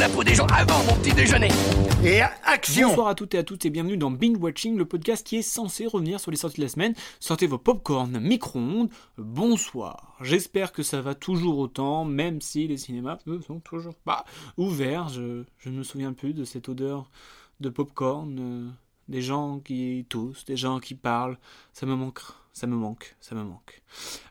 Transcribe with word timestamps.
la 0.00 0.08
peau 0.08 0.24
des 0.24 0.34
gens 0.34 0.46
avant 0.46 0.82
mon 0.84 0.98
petit 0.98 1.12
déjeuner. 1.12 1.50
Et 2.02 2.22
action 2.22 2.88
Bonsoir 2.88 3.08
à 3.08 3.14
toutes 3.14 3.34
et 3.34 3.38
à 3.38 3.42
tous 3.42 3.58
et 3.66 3.70
bienvenue 3.70 3.98
dans 3.98 4.10
Binge 4.10 4.38
Watching, 4.38 4.78
le 4.78 4.86
podcast 4.86 5.26
qui 5.26 5.36
est 5.36 5.42
censé 5.42 5.86
revenir 5.86 6.18
sur 6.20 6.30
les 6.30 6.38
sorties 6.38 6.56
de 6.56 6.62
la 6.62 6.70
semaine. 6.70 6.94
Sortez 7.18 7.46
vos 7.46 7.58
popcorn, 7.58 8.18
micro-ondes. 8.18 8.88
Bonsoir. 9.18 10.16
J'espère 10.22 10.72
que 10.72 10.82
ça 10.82 11.02
va 11.02 11.14
toujours 11.14 11.58
autant, 11.58 12.06
même 12.06 12.40
si 12.40 12.66
les 12.66 12.78
cinémas 12.78 13.18
eux, 13.26 13.42
sont 13.46 13.60
toujours 13.60 13.94
pas 13.94 14.24
ouverts. 14.56 15.10
Je, 15.10 15.44
je 15.58 15.68
ne 15.68 15.76
me 15.76 15.82
souviens 15.82 16.14
plus 16.14 16.32
de 16.32 16.44
cette 16.44 16.70
odeur 16.70 17.10
de 17.60 17.68
popcorn, 17.68 18.38
euh, 18.40 18.70
des 19.08 19.20
gens 19.20 19.58
qui 19.58 20.06
toussent, 20.08 20.46
des 20.46 20.56
gens 20.56 20.80
qui 20.80 20.94
parlent. 20.94 21.36
Ça 21.74 21.84
me 21.84 21.94
manque, 21.94 22.22
ça 22.54 22.66
me 22.66 22.74
manque, 22.74 23.16
ça 23.20 23.34
me 23.34 23.42
manque. 23.42 23.82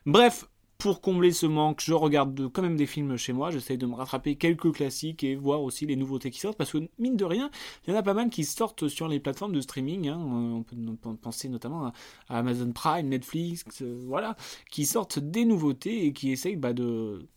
Bref, 0.04 0.48
pour 0.80 1.02
combler 1.02 1.30
ce 1.30 1.46
manque, 1.46 1.80
je 1.82 1.92
regarde 1.92 2.50
quand 2.52 2.62
même 2.62 2.76
des 2.76 2.86
films 2.86 3.16
chez 3.18 3.34
moi, 3.34 3.50
j'essaye 3.50 3.76
de 3.76 3.86
me 3.86 3.94
rattraper 3.94 4.36
quelques 4.36 4.72
classiques 4.72 5.22
et 5.22 5.36
voir 5.36 5.62
aussi 5.62 5.84
les 5.86 5.94
nouveautés 5.94 6.30
qui 6.30 6.40
sortent, 6.40 6.56
parce 6.56 6.72
que 6.72 6.78
mine 6.98 7.16
de 7.16 7.24
rien, 7.24 7.50
il 7.86 7.92
y 7.92 7.96
en 7.96 7.98
a 7.98 8.02
pas 8.02 8.14
mal 8.14 8.30
qui 8.30 8.44
sortent 8.44 8.88
sur 8.88 9.06
les 9.06 9.20
plateformes 9.20 9.52
de 9.52 9.60
streaming, 9.60 10.08
hein. 10.08 10.18
on 10.18 10.64
peut 10.64 11.14
penser 11.16 11.48
notamment 11.50 11.86
à, 11.86 11.92
Amazon 12.28 12.72
Prime, 12.72 13.08
Netflix, 13.08 13.64
euh, 13.82 14.02
voilà, 14.06 14.36
qui 14.70 14.86
sortent 14.86 15.18
des 15.18 15.44
nouveautés 15.44 16.06
et 16.06 16.12
qui 16.14 16.32
essayent 16.32 16.56
bah, 16.56 16.72
de, 16.72 17.28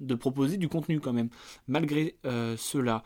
de 0.00 0.14
proposer 0.14 0.56
du 0.56 0.68
contenu 0.68 1.00
quand 1.00 1.12
même, 1.12 1.30
malgré 1.66 2.16
euh, 2.24 2.56
cela. 2.56 3.02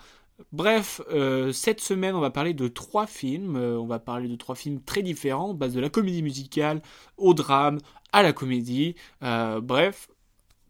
Bref, 0.53 1.01
euh, 1.11 1.53
cette 1.53 1.81
semaine, 1.81 2.15
on 2.15 2.21
va 2.21 2.31
parler 2.31 2.55
de 2.55 2.69
trois 2.69 3.07
films. 3.07 3.57
Euh, 3.57 3.79
on 3.79 3.87
va 3.87 3.99
parler 3.99 4.29
de 4.29 4.37
trois 4.37 4.55
films 4.55 4.81
très 4.81 5.03
différents, 5.03 5.53
base 5.53 5.75
de 5.75 5.81
la 5.81 5.91
comédie 5.91 6.23
musicale 6.23 6.81
au 7.17 7.35
drame, 7.35 7.79
à 8.13 8.23
la 8.23 8.33
comédie. 8.33 8.95
Euh, 9.23 9.61
bref, 9.61 10.09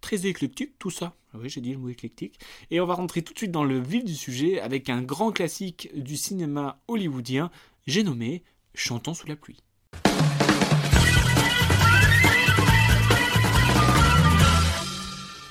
très 0.01 0.27
éclectique 0.27 0.79
tout 0.79 0.91
ça. 0.91 1.15
Ah 1.35 1.39
oui, 1.41 1.51
j'ai 1.51 1.61
dit 1.61 1.73
le 1.73 1.79
mot 1.79 1.91
éclectique. 1.91 2.41
Et 2.71 2.81
on 2.81 2.87
va 2.87 2.95
rentrer 2.95 3.23
tout 3.23 3.35
de 3.35 3.39
suite 3.39 3.53
dans 3.53 3.65
le 3.65 3.79
vif 3.79 4.05
du 4.05 4.15
sujet 4.15 4.61
avec 4.61 4.89
un 4.89 5.03
grand 5.03 5.33
classique 5.33 5.91
du 5.95 6.17
cinéma 6.17 6.81
hollywoodien. 6.89 7.51
J'ai 7.87 8.03
nommé 8.03 8.43
Chantons 8.75 9.15
sous 9.15 9.27
la 9.27 9.37
pluie. 9.37 9.59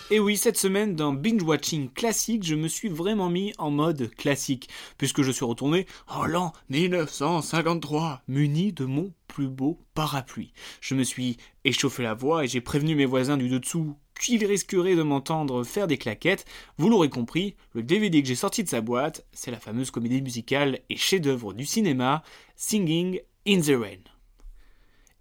Et 0.10 0.22
oui, 0.22 0.38
cette 0.38 0.58
semaine, 0.58 0.96
dans 0.96 1.12
Binge 1.12 1.44
Watching 1.44 1.90
classique, 1.90 2.46
je 2.46 2.56
me 2.56 2.70
suis 2.70 2.88
vraiment 2.88 3.30
mis 3.30 3.54
en 3.58 3.72
mode 3.72 4.10
classique, 4.16 4.70
puisque 4.98 5.22
je 5.22 5.32
suis 5.32 5.44
retourné 5.44 5.86
en 6.08 6.26
l'an 6.26 6.54
1953, 6.70 8.22
muni 8.30 8.72
de 8.72 8.86
mon 8.86 9.12
plus 9.28 9.50
beau 9.50 9.82
parapluie. 9.96 10.54
Je 10.80 10.96
me 10.96 11.04
suis 11.04 11.36
échauffé 11.66 12.04
la 12.04 12.14
voix 12.14 12.46
et 12.46 12.48
j'ai 12.48 12.62
prévenu 12.62 12.96
mes 12.96 13.06
voisins 13.06 13.36
du 13.36 13.50
dessous 13.50 13.98
qu'ils 14.18 14.46
risqueraient 14.46 14.96
de 14.96 15.04
m'entendre 15.04 15.66
faire 15.66 15.88
des 15.88 15.98
claquettes. 15.98 16.46
Vous 16.78 16.90
l'aurez 16.90 17.10
compris, 17.10 17.58
le 17.74 17.84
DVD 17.84 18.22
que 18.22 18.30
j'ai 18.30 18.36
sorti 18.36 18.64
de 18.64 18.70
sa 18.70 18.80
boîte, 18.80 19.26
c'est 19.34 19.52
la 19.52 19.60
fameuse 19.60 19.92
comédie 19.92 20.22
musicale 20.22 20.80
et 20.90 20.96
chef-d'œuvre 20.96 21.54
du 21.54 21.66
cinéma, 21.66 22.24
Singing 22.56 23.20
in 23.46 23.60
the 23.60 23.78
Rain. 23.78 24.17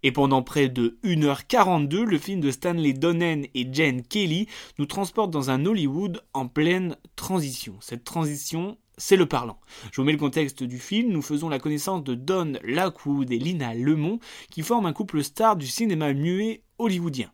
Et 0.03 0.11
pendant 0.11 0.43
près 0.43 0.69
de 0.69 0.99
1h42, 1.03 2.03
le 2.03 2.17
film 2.17 2.39
de 2.39 2.51
Stanley 2.51 2.93
Donen 2.93 3.45
et 3.53 3.67
Jen 3.71 4.03
Kelly 4.03 4.47
nous 4.77 4.85
transporte 4.85 5.31
dans 5.31 5.49
un 5.49 5.65
Hollywood 5.65 6.21
en 6.33 6.47
pleine 6.47 6.97
transition. 7.15 7.75
Cette 7.81 8.03
transition, 8.03 8.77
c'est 8.97 9.15
le 9.15 9.25
parlant. 9.25 9.59
Je 9.91 9.99
vous 9.99 10.05
mets 10.05 10.11
le 10.11 10.17
contexte 10.17 10.63
du 10.63 10.79
film. 10.79 11.11
Nous 11.11 11.21
faisons 11.21 11.49
la 11.49 11.59
connaissance 11.59 12.03
de 12.03 12.15
Don 12.15 12.53
Lockwood 12.63 13.31
et 13.31 13.39
Lina 13.39 13.73
Lemont, 13.73 14.19
qui 14.51 14.61
forment 14.61 14.87
un 14.87 14.93
couple 14.93 15.23
star 15.23 15.55
du 15.55 15.67
cinéma 15.67 16.13
muet 16.13 16.63
hollywoodien. 16.77 17.31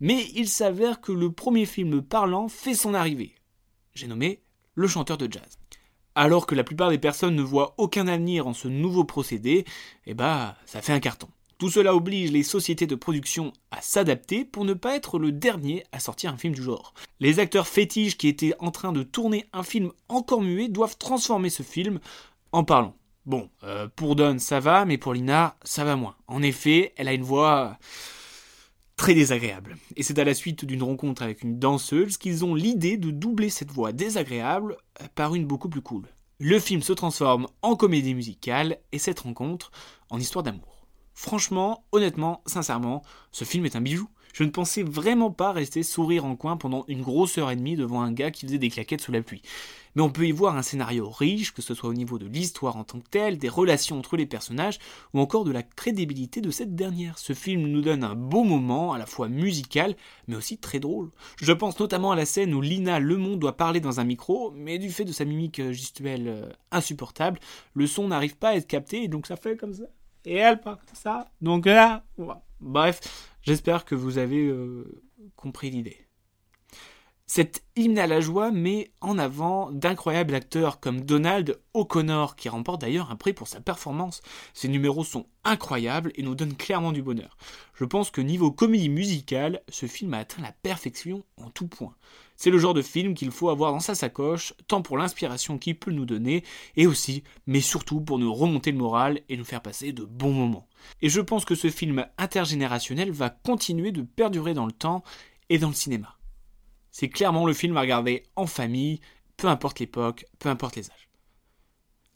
Mais 0.00 0.26
il 0.34 0.48
s'avère 0.48 1.00
que 1.00 1.12
le 1.12 1.32
premier 1.32 1.66
film 1.66 2.02
parlant 2.02 2.48
fait 2.48 2.74
son 2.74 2.94
arrivée. 2.94 3.34
J'ai 3.94 4.06
nommé 4.06 4.42
Le 4.74 4.86
chanteur 4.86 5.18
de 5.18 5.30
jazz. 5.30 5.58
Alors 6.14 6.46
que 6.46 6.54
la 6.54 6.64
plupart 6.64 6.90
des 6.90 6.98
personnes 6.98 7.34
ne 7.34 7.42
voient 7.42 7.74
aucun 7.78 8.06
avenir 8.08 8.46
en 8.46 8.52
ce 8.52 8.68
nouveau 8.68 9.04
procédé, 9.04 9.64
eh 10.06 10.14
bah, 10.14 10.56
ça 10.66 10.82
fait 10.82 10.92
un 10.92 11.00
carton. 11.00 11.28
Tout 11.58 11.70
cela 11.70 11.96
oblige 11.96 12.30
les 12.30 12.44
sociétés 12.44 12.86
de 12.86 12.94
production 12.94 13.52
à 13.72 13.82
s'adapter 13.82 14.44
pour 14.44 14.64
ne 14.64 14.74
pas 14.74 14.94
être 14.94 15.18
le 15.18 15.32
dernier 15.32 15.82
à 15.90 15.98
sortir 15.98 16.32
un 16.32 16.36
film 16.36 16.54
du 16.54 16.62
genre. 16.62 16.94
Les 17.18 17.40
acteurs 17.40 17.66
fétiches 17.66 18.16
qui 18.16 18.28
étaient 18.28 18.54
en 18.60 18.70
train 18.70 18.92
de 18.92 19.02
tourner 19.02 19.44
un 19.52 19.64
film 19.64 19.90
encore 20.08 20.40
muet 20.40 20.68
doivent 20.68 20.96
transformer 20.96 21.50
ce 21.50 21.64
film 21.64 21.98
en 22.52 22.62
parlant. 22.62 22.94
Bon, 23.26 23.50
euh, 23.64 23.88
pour 23.96 24.14
Don 24.14 24.38
ça 24.38 24.60
va, 24.60 24.84
mais 24.84 24.98
pour 24.98 25.14
Lina 25.14 25.56
ça 25.64 25.82
va 25.82 25.96
moins. 25.96 26.14
En 26.28 26.42
effet, 26.42 26.94
elle 26.96 27.08
a 27.08 27.12
une 27.12 27.24
voix 27.24 27.76
très 28.94 29.14
désagréable. 29.14 29.78
Et 29.96 30.04
c'est 30.04 30.20
à 30.20 30.24
la 30.24 30.34
suite 30.34 30.64
d'une 30.64 30.84
rencontre 30.84 31.22
avec 31.22 31.42
une 31.42 31.58
danseuse 31.58 32.18
qu'ils 32.18 32.44
ont 32.44 32.54
l'idée 32.54 32.98
de 32.98 33.10
doubler 33.10 33.50
cette 33.50 33.72
voix 33.72 33.90
désagréable 33.90 34.76
par 35.16 35.34
une 35.34 35.44
beaucoup 35.44 35.68
plus 35.68 35.82
cool. 35.82 36.06
Le 36.38 36.60
film 36.60 36.82
se 36.82 36.92
transforme 36.92 37.48
en 37.62 37.74
comédie 37.74 38.14
musicale 38.14 38.78
et 38.92 39.00
cette 39.00 39.18
rencontre 39.18 39.72
en 40.08 40.20
histoire 40.20 40.44
d'amour. 40.44 40.77
Franchement, 41.20 41.82
honnêtement, 41.90 42.42
sincèrement, 42.46 43.02
ce 43.32 43.44
film 43.44 43.66
est 43.66 43.74
un 43.74 43.80
bijou. 43.80 44.08
Je 44.32 44.44
ne 44.44 44.50
pensais 44.50 44.84
vraiment 44.84 45.32
pas 45.32 45.50
rester 45.50 45.82
sourire 45.82 46.24
en 46.24 46.36
coin 46.36 46.56
pendant 46.56 46.84
une 46.86 47.02
grosse 47.02 47.38
heure 47.38 47.50
et 47.50 47.56
demie 47.56 47.74
devant 47.74 48.02
un 48.02 48.12
gars 48.12 48.30
qui 48.30 48.46
faisait 48.46 48.58
des 48.58 48.70
claquettes 48.70 49.00
sous 49.00 49.10
la 49.10 49.20
pluie. 49.20 49.42
Mais 49.96 50.02
on 50.02 50.10
peut 50.10 50.28
y 50.28 50.30
voir 50.30 50.56
un 50.56 50.62
scénario 50.62 51.10
riche, 51.10 51.52
que 51.52 51.60
ce 51.60 51.74
soit 51.74 51.90
au 51.90 51.94
niveau 51.94 52.20
de 52.20 52.26
l'histoire 52.26 52.76
en 52.76 52.84
tant 52.84 53.00
que 53.00 53.08
telle, 53.08 53.36
des 53.36 53.48
relations 53.48 53.98
entre 53.98 54.16
les 54.16 54.26
personnages, 54.26 54.78
ou 55.12 55.18
encore 55.18 55.42
de 55.42 55.50
la 55.50 55.64
crédibilité 55.64 56.40
de 56.40 56.52
cette 56.52 56.76
dernière. 56.76 57.18
Ce 57.18 57.32
film 57.32 57.62
nous 57.62 57.82
donne 57.82 58.04
un 58.04 58.14
beau 58.14 58.44
moment, 58.44 58.92
à 58.92 58.98
la 58.98 59.06
fois 59.06 59.26
musical, 59.26 59.96
mais 60.28 60.36
aussi 60.36 60.56
très 60.56 60.78
drôle. 60.78 61.10
Je 61.42 61.52
pense 61.52 61.80
notamment 61.80 62.12
à 62.12 62.16
la 62.16 62.26
scène 62.26 62.54
où 62.54 62.60
Lina 62.60 63.00
Lemont 63.00 63.36
doit 63.36 63.56
parler 63.56 63.80
dans 63.80 63.98
un 63.98 64.04
micro, 64.04 64.52
mais 64.52 64.78
du 64.78 64.92
fait 64.92 65.04
de 65.04 65.10
sa 65.10 65.24
mimique 65.24 65.72
gestuelle 65.72 66.28
euh, 66.28 66.48
insupportable, 66.70 67.40
le 67.74 67.88
son 67.88 68.06
n'arrive 68.06 68.36
pas 68.36 68.50
à 68.50 68.54
être 68.54 68.68
capté, 68.68 69.02
et 69.02 69.08
donc 69.08 69.26
ça 69.26 69.34
fait 69.34 69.56
comme 69.56 69.74
ça 69.74 69.86
et 70.28 70.36
elle 70.36 70.60
parle 70.60 70.76
comme 70.76 70.94
ça. 70.94 71.30
Donc 71.40 71.66
là, 71.66 72.04
bref, 72.60 73.00
j'espère 73.42 73.84
que 73.84 73.94
vous 73.94 74.18
avez 74.18 74.46
euh, 74.46 75.02
compris 75.36 75.70
l'idée. 75.70 76.07
Cet 77.30 77.62
hymne 77.76 77.98
à 77.98 78.06
la 78.06 78.22
joie 78.22 78.50
met 78.50 78.90
en 79.02 79.18
avant 79.18 79.70
d'incroyables 79.70 80.34
acteurs 80.34 80.80
comme 80.80 81.02
Donald 81.02 81.60
O'Connor, 81.74 82.36
qui 82.36 82.48
remporte 82.48 82.80
d'ailleurs 82.80 83.10
un 83.10 83.16
prix 83.16 83.34
pour 83.34 83.48
sa 83.48 83.60
performance. 83.60 84.22
Ses 84.54 84.68
numéros 84.68 85.04
sont 85.04 85.26
incroyables 85.44 86.10
et 86.14 86.22
nous 86.22 86.34
donnent 86.34 86.56
clairement 86.56 86.90
du 86.90 87.02
bonheur. 87.02 87.36
Je 87.74 87.84
pense 87.84 88.10
que 88.10 88.22
niveau 88.22 88.50
comédie 88.50 88.88
musicale, 88.88 89.60
ce 89.68 89.84
film 89.84 90.14
a 90.14 90.20
atteint 90.20 90.40
la 90.40 90.52
perfection 90.52 91.22
en 91.36 91.50
tout 91.50 91.68
point. 91.68 91.94
C'est 92.36 92.48
le 92.48 92.56
genre 92.56 92.72
de 92.72 92.80
film 92.80 93.12
qu'il 93.12 93.30
faut 93.30 93.50
avoir 93.50 93.72
dans 93.72 93.80
sa 93.80 93.94
sacoche, 93.94 94.54
tant 94.66 94.80
pour 94.80 94.96
l'inspiration 94.96 95.58
qu'il 95.58 95.78
peut 95.78 95.92
nous 95.92 96.06
donner, 96.06 96.44
et 96.76 96.86
aussi, 96.86 97.24
mais 97.46 97.60
surtout 97.60 98.00
pour 98.00 98.18
nous 98.18 98.32
remonter 98.32 98.72
le 98.72 98.78
moral 98.78 99.20
et 99.28 99.36
nous 99.36 99.44
faire 99.44 99.60
passer 99.60 99.92
de 99.92 100.04
bons 100.04 100.32
moments. 100.32 100.66
Et 101.02 101.10
je 101.10 101.20
pense 101.20 101.44
que 101.44 101.54
ce 101.54 101.68
film 101.68 102.06
intergénérationnel 102.16 103.10
va 103.10 103.28
continuer 103.28 103.92
de 103.92 104.00
perdurer 104.00 104.54
dans 104.54 104.66
le 104.66 104.72
temps 104.72 105.04
et 105.50 105.58
dans 105.58 105.68
le 105.68 105.74
cinéma. 105.74 106.17
C'est 106.90 107.08
clairement 107.08 107.46
le 107.46 107.52
film 107.52 107.76
à 107.76 107.82
regarder 107.82 108.24
en 108.36 108.46
famille, 108.46 109.00
peu 109.36 109.48
importe 109.48 109.80
l'époque, 109.80 110.24
peu 110.38 110.48
importe 110.48 110.76
les 110.76 110.90
âges. 110.90 111.08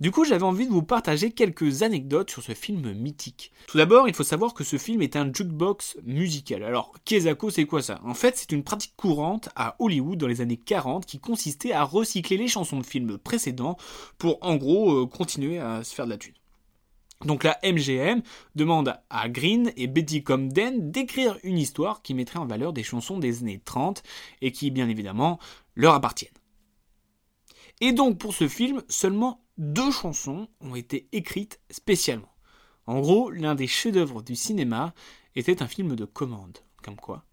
Du 0.02 0.10
coup, 0.10 0.24
j'avais 0.24 0.42
envie 0.42 0.66
de 0.66 0.72
vous 0.72 0.82
partager 0.82 1.30
quelques 1.30 1.84
anecdotes 1.84 2.28
sur 2.28 2.42
ce 2.42 2.54
film 2.54 2.92
mythique. 2.92 3.52
Tout 3.68 3.78
d'abord, 3.78 4.08
il 4.08 4.14
faut 4.14 4.24
savoir 4.24 4.52
que 4.52 4.64
ce 4.64 4.76
film 4.76 5.00
est 5.00 5.14
un 5.14 5.32
jukebox 5.32 5.96
musical. 6.02 6.64
Alors, 6.64 6.92
Kezako, 7.04 7.50
c'est 7.50 7.66
quoi 7.66 7.82
ça? 7.82 8.00
En 8.04 8.14
fait, 8.14 8.36
c'est 8.36 8.50
une 8.50 8.64
pratique 8.64 8.94
courante 8.96 9.50
à 9.54 9.76
Hollywood 9.78 10.18
dans 10.18 10.26
les 10.26 10.40
années 10.40 10.56
40 10.56 11.06
qui 11.06 11.20
consistait 11.20 11.70
à 11.70 11.84
recycler 11.84 12.36
les 12.36 12.48
chansons 12.48 12.80
de 12.80 12.84
films 12.84 13.16
précédents 13.16 13.76
pour, 14.18 14.38
en 14.40 14.56
gros, 14.56 15.02
euh, 15.02 15.06
continuer 15.06 15.60
à 15.60 15.84
se 15.84 15.94
faire 15.94 16.06
de 16.06 16.10
la 16.10 16.18
thune. 16.18 16.34
Donc 17.24 17.44
la 17.44 17.58
MGM 17.62 18.22
demande 18.54 18.98
à 19.10 19.28
Green 19.28 19.72
et 19.76 19.86
Betty 19.86 20.22
Comden 20.22 20.90
d'écrire 20.90 21.38
une 21.42 21.58
histoire 21.58 22.02
qui 22.02 22.14
mettrait 22.14 22.38
en 22.38 22.46
valeur 22.46 22.72
des 22.72 22.82
chansons 22.82 23.18
des 23.18 23.42
années 23.42 23.60
30 23.64 24.02
et 24.40 24.52
qui 24.52 24.70
bien 24.70 24.88
évidemment 24.88 25.38
leur 25.74 25.94
appartiennent. 25.94 26.32
Et 27.80 27.92
donc 27.92 28.18
pour 28.18 28.34
ce 28.34 28.48
film, 28.48 28.82
seulement 28.88 29.44
deux 29.58 29.90
chansons 29.90 30.48
ont 30.60 30.74
été 30.74 31.08
écrites 31.12 31.60
spécialement. 31.70 32.32
En 32.86 33.00
gros, 33.00 33.30
l'un 33.30 33.54
des 33.54 33.66
chefs-d'œuvre 33.66 34.22
du 34.22 34.34
cinéma 34.34 34.92
était 35.36 35.62
un 35.62 35.68
film 35.68 35.94
de 35.94 36.04
commande, 36.04 36.58
comme 36.82 36.96
quoi. 36.96 37.24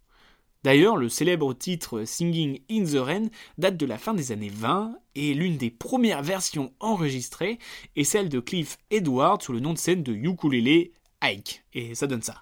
D'ailleurs, 0.63 0.97
le 0.97 1.07
célèbre 1.07 1.53
titre 1.53 2.03
Singing 2.03 2.59
in 2.69 2.83
the 2.83 2.97
Rain 2.97 3.27
date 3.57 3.77
de 3.77 3.85
la 3.85 3.97
fin 3.97 4.13
des 4.13 4.33
années 4.33 4.51
20 4.53 4.93
et 5.15 5.33
l'une 5.33 5.55
des 5.55 5.69
premières 5.69 6.21
versions 6.21 6.73
enregistrées 6.81 7.59
est 7.95 8.03
celle 8.03 8.27
de 8.27 8.41
Cliff 8.41 8.77
Edward 8.91 9.41
sous 9.41 9.53
le 9.53 9.61
nom 9.61 9.71
de 9.71 9.77
scène 9.77 10.03
de 10.03 10.11
ukulele 10.11 10.89
Ike. 11.21 11.63
Et 11.73 11.95
ça 11.95 12.07
donne 12.07 12.21
ça. 12.21 12.35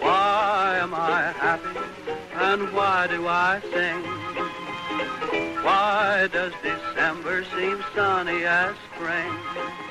Why 0.00 0.78
am 0.80 0.94
I 0.94 1.32
happy 1.38 1.78
and 2.38 2.72
why 2.72 3.06
do 3.08 3.26
I 3.26 3.60
sing? 3.72 4.02
Why 5.62 6.28
does 6.32 6.52
December 6.62 7.44
seem 7.54 7.82
sunny 7.94 8.44
as 8.44 8.74
spring? 8.94 9.85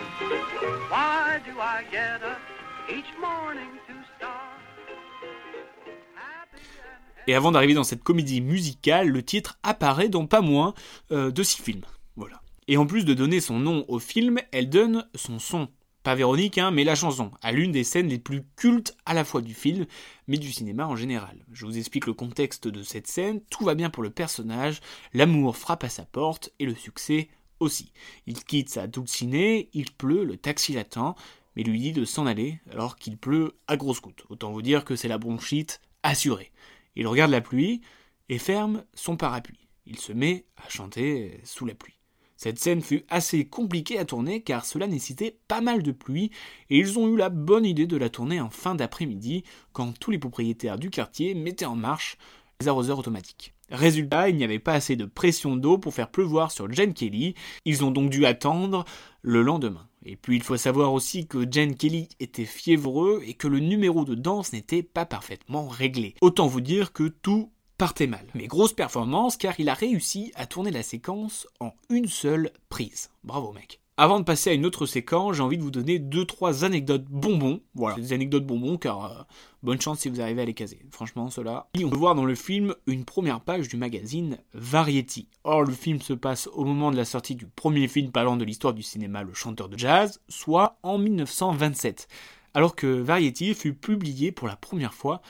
Et 7.28 7.34
avant 7.34 7.52
d'arriver 7.52 7.74
dans 7.74 7.84
cette 7.84 8.04
comédie 8.04 8.42
musicale, 8.42 9.10
le 9.10 9.24
titre 9.24 9.58
apparaît 9.64 10.10
dans 10.10 10.28
pas 10.28 10.42
moins 10.42 10.74
euh, 11.12 11.32
de 11.32 11.44
six 11.44 11.62
films. 11.62 11.86
Voilà. 12.16 12.42
Et 12.68 12.78
en 12.78 12.86
plus 12.86 13.06
de 13.06 13.14
donner 13.14 13.40
son 13.40 13.60
nom 13.60 13.86
au 13.88 14.00
film, 14.00 14.40
elle 14.52 14.70
donne 14.70 15.08
son 15.16 15.40
son. 15.40 15.68
Pas 16.04 16.14
Véronique, 16.14 16.60
hein, 16.60 16.70
mais 16.70 16.84
la 16.84 16.94
chanson, 16.94 17.32
à 17.42 17.52
l'une 17.52 17.72
des 17.72 17.84
scènes 17.84 18.10
les 18.10 18.20
plus 18.20 18.44
cultes 18.56 18.96
à 19.08 19.16
la 19.16 19.24
fois 19.24 19.42
du 19.42 19.56
film, 19.56 19.88
mais 20.28 20.38
du 20.38 20.52
cinéma 20.52 20.86
en 20.86 20.96
général. 20.96 21.44
Je 21.52 21.66
vous 21.66 21.80
explique 21.80 22.06
le 22.06 22.14
contexte 22.14 22.68
de 22.68 22.84
cette 22.84 23.08
scène, 23.08 23.42
tout 23.50 23.64
va 23.64 23.74
bien 23.74 23.90
pour 23.90 24.04
le 24.04 24.12
personnage, 24.12 24.82
l'amour 25.16 25.58
frappe 25.58 25.84
à 25.84 25.90
sa 25.90 26.06
porte, 26.06 26.52
et 26.60 26.66
le 26.66 26.76
succès 26.76 27.30
aussi. 27.60 27.92
Il 28.28 28.44
quitte 28.44 28.70
sa 28.70 28.88
dulcinée, 28.88 29.70
il 29.74 29.92
pleut, 29.92 30.24
le 30.24 30.38
taxi 30.38 30.74
l'attend, 30.74 31.16
mais 31.56 31.64
lui 31.64 31.80
dit 31.80 31.94
de 31.94 32.06
s'en 32.06 32.26
aller, 32.26 32.60
alors 32.72 32.98
qu'il 32.98 33.18
pleut 33.18 33.58
à 33.68 33.78
grosses 33.78 34.02
gouttes. 34.02 34.26
Autant 34.30 34.52
vous 34.52 34.62
dire 34.62 34.86
que 34.86 34.96
c'est 34.96 35.08
la 35.08 35.18
bronchite 35.18 35.82
assurée. 36.04 36.52
Il 36.96 37.08
regarde 37.08 37.32
la 37.32 37.42
pluie 37.42 37.82
et 38.30 38.40
ferme 38.40 38.84
son 38.94 39.18
parapluie. 39.18 39.68
Il 39.86 40.00
se 40.00 40.14
met 40.14 40.46
à 40.58 40.70
chanter 40.70 41.40
sous 41.44 41.66
la 41.66 41.76
pluie. 41.76 41.96
Cette 42.38 42.60
scène 42.60 42.82
fut 42.82 43.06
assez 43.10 43.48
compliquée 43.48 43.98
à 43.98 44.06
tourner 44.06 44.42
car 44.42 44.66
cela 44.66 44.88
nécessitait 44.88 45.40
pas 45.48 45.62
mal 45.62 45.84
de 45.84 45.92
pluie 45.92 46.32
et 46.70 46.78
ils 46.78 47.00
ont 47.00 47.08
eu 47.08 47.16
la 47.16 47.30
bonne 47.30 47.66
idée 47.66 47.88
de 47.88 47.98
la 47.98 48.10
tourner 48.10 48.42
en 48.42 48.50
fin 48.50 48.76
d'après-midi 48.76 49.44
quand 49.72 49.98
tous 49.98 50.12
les 50.12 50.20
propriétaires 50.20 50.78
du 50.78 50.90
quartier 50.90 51.34
mettaient 51.34 51.66
en 51.66 51.76
marche 51.76 52.18
les 52.60 52.68
arroseurs 52.68 53.00
automatiques. 53.00 53.55
Résultat, 53.72 54.30
il 54.30 54.38
n'y 54.38 54.44
avait 54.44 54.60
pas 54.60 54.74
assez 54.74 54.96
de 54.96 55.06
pression 55.06 55.56
d'eau 55.56 55.78
pour 55.78 55.94
faire 55.94 56.12
pleuvoir 56.12 56.52
sur 56.52 56.72
Jen 56.72 56.94
Kelly, 56.94 57.34
ils 57.66 57.84
ont 57.84 57.92
donc 57.92 58.10
dû 58.10 58.26
attendre 58.26 58.86
le 59.22 59.42
lendemain. 59.42 59.88
Et 60.06 60.16
puis 60.16 60.36
il 60.36 60.44
faut 60.44 60.58
savoir 60.58 60.94
aussi 60.94 61.26
que 61.26 61.50
Jen 61.50 61.76
Kelly 61.76 62.08
était 62.20 62.46
fiévreux 62.46 63.24
et 63.26 63.34
que 63.34 63.48
le 63.48 63.60
numéro 63.60 64.06
de 64.06 64.14
danse 64.14 64.54
n'était 64.54 64.84
pas 64.84 65.06
parfaitement 65.06 65.68
réglé. 65.68 66.14
Autant 66.22 66.48
vous 66.48 66.62
dire 66.62 66.94
que 66.94 67.08
tout 67.08 67.52
partait 67.78 68.08
mal. 68.08 68.28
Mais 68.36 68.48
grosse 68.48 68.74
performance 68.74 69.36
car 69.36 69.60
il 69.60 69.68
a 69.68 69.74
réussi 69.74 70.32
à 70.36 70.46
tourner 70.46 70.72
la 70.72 70.84
séquence 70.84 71.48
en 71.60 71.74
une 71.90 72.08
seule 72.08 72.52
prise. 72.70 73.10
Bravo 73.24 73.52
mec. 73.52 73.82
Avant 73.98 74.20
de 74.20 74.26
passer 74.26 74.50
à 74.50 74.54
une 74.54 74.66
autre 74.66 74.86
séquence, 74.86 75.38
j'ai 75.38 75.42
envie 75.42 75.58
de 75.58 75.64
vous 75.64 75.72
donner 75.72 76.00
deux 76.00 76.26
trois 76.26 76.66
anecdotes 76.66 77.06
bonbons. 77.06 77.62
Voilà, 77.76 77.96
des 77.96 78.12
anecdotes 78.12 78.46
bonbons 78.46 78.78
car 78.78 79.06
euh, 79.06 79.24
bonne 79.64 79.80
chance 79.80 80.00
si 80.00 80.10
vous 80.10 80.20
arrivez 80.20 80.42
à 80.42 80.46
les 80.46 80.54
caser. 80.54 80.82
Franchement, 80.92 81.30
cela. 81.30 81.70
On 81.82 81.90
peut 81.90 81.96
voir 81.96 82.14
dans 82.14 82.26
le 82.26 82.36
film 82.36 82.76
une 82.88 83.06
première 83.06 83.40
page 83.40 83.70
du 83.70 83.78
magazine 83.78 84.38
Variety. 84.54 85.30
Or, 85.46 85.64
le 85.64 85.72
film 85.72 86.02
se 86.02 86.12
passe 86.12 86.48
au 86.48 86.66
moment 86.66 86.92
de 86.92 86.98
la 86.98 87.06
sortie 87.06 87.36
du 87.36 87.48
premier 87.48 87.88
film 87.88 88.12
parlant 88.12 88.36
de 88.36 88.44
l'histoire 88.44 88.74
du 88.74 88.84
cinéma 88.84 89.24
Le 89.24 89.34
chanteur 89.34 89.70
de 89.70 89.78
jazz, 89.78 90.20
soit 90.28 90.78
en 90.84 90.98
1927, 90.98 92.10
alors 92.54 92.76
que 92.76 92.88
Variety 92.88 93.54
fut 93.54 93.74
publié 93.74 94.34
pour 94.34 94.50
la 94.50 94.58
première 94.58 94.94
fois 94.94 95.22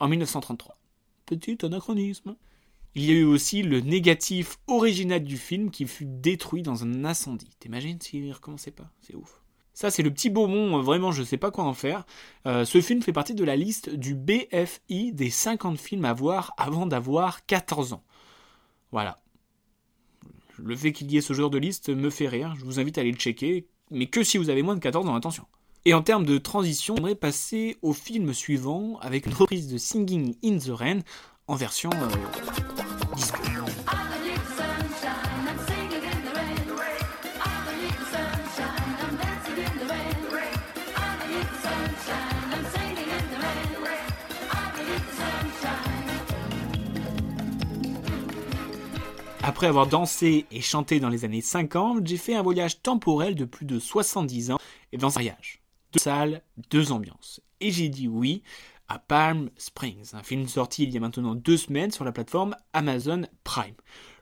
en 0.00 0.08
1933. 0.08 0.78
Petit 1.26 1.58
anachronisme. 1.62 2.36
Il 2.96 3.04
y 3.04 3.10
a 3.10 3.14
eu 3.14 3.24
aussi 3.24 3.62
le 3.62 3.80
négatif 3.80 4.58
original 4.68 5.22
du 5.22 5.36
film 5.36 5.70
qui 5.70 5.86
fut 5.86 6.06
détruit 6.06 6.62
dans 6.62 6.84
un 6.84 7.04
incendie. 7.04 7.50
T'imagines 7.58 8.00
s'il 8.00 8.32
recommençait 8.32 8.70
pas? 8.70 8.90
C'est 9.00 9.16
ouf. 9.16 9.40
Ça, 9.72 9.90
c'est 9.90 10.04
le 10.04 10.12
petit 10.12 10.30
bonbon, 10.30 10.78
euh, 10.78 10.82
vraiment, 10.82 11.10
je 11.10 11.24
sais 11.24 11.36
pas 11.36 11.50
quoi 11.50 11.64
en 11.64 11.74
faire. 11.74 12.06
Euh, 12.46 12.64
ce 12.64 12.80
film 12.80 13.02
fait 13.02 13.12
partie 13.12 13.34
de 13.34 13.42
la 13.42 13.56
liste 13.56 13.90
du 13.90 14.14
BFI 14.14 15.12
des 15.12 15.30
50 15.30 15.78
films 15.78 16.04
à 16.04 16.12
voir 16.12 16.54
avant 16.56 16.86
d'avoir 16.86 17.44
14 17.46 17.92
ans. 17.92 18.04
Voilà. 18.92 19.20
Le 20.58 20.76
fait 20.76 20.92
qu'il 20.92 21.10
y 21.10 21.16
ait 21.16 21.20
ce 21.20 21.32
genre 21.32 21.50
de 21.50 21.58
liste 21.58 21.88
me 21.88 22.10
fait 22.10 22.28
rire, 22.28 22.54
je 22.56 22.64
vous 22.64 22.78
invite 22.78 22.96
à 22.98 23.00
aller 23.00 23.10
le 23.10 23.18
checker, 23.18 23.66
mais 23.90 24.06
que 24.06 24.22
si 24.22 24.38
vous 24.38 24.50
avez 24.50 24.62
moins 24.62 24.76
de 24.76 24.80
14 24.80 25.08
ans, 25.08 25.16
attention. 25.16 25.46
Et 25.84 25.92
en 25.92 26.02
termes 26.02 26.24
de 26.24 26.38
transition, 26.38 26.94
j'aimerais 26.94 27.16
passer 27.16 27.76
au 27.82 27.92
film 27.92 28.32
suivant 28.32 28.98
avec 29.00 29.26
une 29.26 29.34
reprise 29.34 29.66
de 29.66 29.78
Singing 29.78 30.36
in 30.44 30.58
the 30.58 30.70
Rain 30.70 31.00
en 31.48 31.56
version 31.56 31.90
euh, 31.92 32.83
Après 49.46 49.66
avoir 49.66 49.86
dansé 49.86 50.46
et 50.50 50.60
chanté 50.60 51.00
dans 51.00 51.10
les 51.10 51.24
années 51.24 51.40
50, 51.40 52.06
j'ai 52.06 52.16
fait 52.16 52.34
un 52.34 52.42
voyage 52.42 52.80
temporel 52.82 53.34
de 53.34 53.44
plus 53.44 53.66
de 53.66 53.78
70 53.78 54.52
ans 54.52 54.58
et 54.90 54.96
dans 54.96 55.10
un 55.10 55.20
mariage. 55.20 55.60
Deux 55.92 56.00
salles, 56.00 56.42
deux 56.70 56.92
ambiances. 56.92 57.40
Et 57.60 57.70
j'ai 57.70 57.88
dit 57.88 58.08
oui 58.08 58.42
à 58.88 58.98
Palm 58.98 59.50
Springs, 59.56 60.14
un 60.14 60.22
film 60.22 60.46
sorti 60.46 60.84
il 60.84 60.90
y 60.90 60.96
a 60.96 61.00
maintenant 61.00 61.34
deux 61.34 61.56
semaines 61.56 61.90
sur 61.90 62.04
la 62.04 62.12
plateforme 62.12 62.54
Amazon 62.72 63.22
Prime. 63.42 63.74